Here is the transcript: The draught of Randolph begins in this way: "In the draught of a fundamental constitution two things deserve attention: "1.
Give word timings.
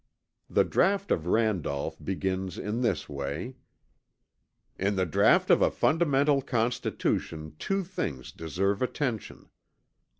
The 0.49 0.63
draught 0.63 1.11
of 1.11 1.27
Randolph 1.27 2.03
begins 2.03 2.57
in 2.57 2.81
this 2.81 3.07
way: 3.07 3.53
"In 4.79 4.95
the 4.95 5.05
draught 5.05 5.51
of 5.51 5.61
a 5.61 5.69
fundamental 5.69 6.41
constitution 6.41 7.55
two 7.59 7.83
things 7.83 8.31
deserve 8.31 8.81
attention: 8.81 9.41
"1. 9.41 9.49